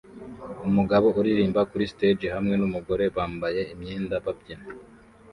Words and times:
Umugabo 0.67 1.07
uririmba 1.19 1.61
kuri 1.69 1.85
stage 1.93 2.27
hamwe 2.35 2.53
numugore 2.57 3.05
wambaye 3.15 3.61
imyenda 3.73 4.15
babyina 4.25 4.65